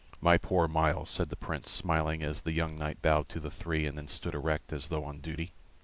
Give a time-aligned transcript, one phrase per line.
[0.19, 3.85] "My poor Myles," said the Prince, smiling, as the young knight bowed to the three,
[3.85, 5.53] and then stood erect, as though on duty.